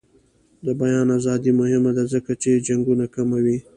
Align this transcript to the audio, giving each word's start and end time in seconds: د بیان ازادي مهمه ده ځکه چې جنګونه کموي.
د 0.65 0.67
بیان 0.81 1.07
ازادي 1.19 1.51
مهمه 1.61 1.91
ده 1.97 2.03
ځکه 2.13 2.31
چې 2.41 2.63
جنګونه 2.67 3.05
کموي. 3.15 3.57